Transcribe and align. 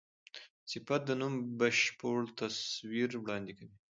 صفت 0.71 1.01
د 1.05 1.09
نوم 1.21 1.33
بشپړ 1.59 2.17
تصویر 2.39 3.09
وړاندي 3.17 3.53
کوي. 3.57 3.75